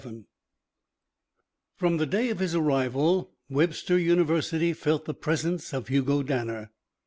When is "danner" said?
6.23-6.71